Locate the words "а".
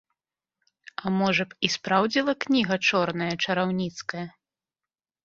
1.03-1.11